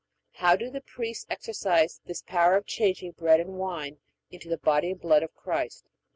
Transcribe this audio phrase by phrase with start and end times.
[0.37, 3.99] How do the priests exercise this power of changing bread and wine
[4.31, 5.85] into the body and blood of Christ?